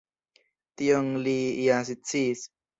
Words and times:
Tion 0.81 1.13
li 1.29 1.37
ja 1.69 1.79
sciis. 1.93 2.47